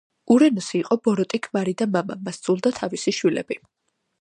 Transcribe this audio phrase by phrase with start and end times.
[0.35, 3.63] ურანოსი იყო ბოროტი ქმარი და მამა, მას სძულდა თავისი შვილები.